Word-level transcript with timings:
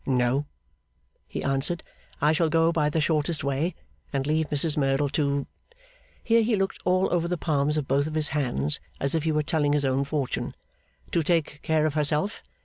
'No,' 0.03 0.47
he 1.27 1.43
answered; 1.43 1.83
'I 2.23 2.33
shall 2.33 2.49
go 2.49 2.71
by 2.71 2.89
the 2.89 2.99
shortest 2.99 3.43
way, 3.43 3.75
and 4.11 4.25
leave 4.25 4.49
Mrs 4.49 4.75
Merdle 4.75 5.09
to' 5.09 5.45
here 6.23 6.41
he 6.41 6.55
looked 6.55 6.79
all 6.85 7.07
over 7.13 7.27
the 7.27 7.37
palms 7.37 7.77
of 7.77 7.87
both 7.87 8.11
his 8.15 8.29
hands 8.29 8.79
as 8.99 9.13
if 9.13 9.25
he 9.25 9.31
were 9.31 9.43
telling 9.43 9.73
his 9.73 9.85
own 9.85 10.03
fortune 10.03 10.55
'to 11.11 11.21
take 11.21 11.59
care 11.61 11.85
of 11.85 11.93
herself. 11.93 12.41